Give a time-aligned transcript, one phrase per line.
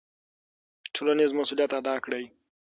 [0.93, 2.23] ټولنیز مسوولیت ادا کړئ.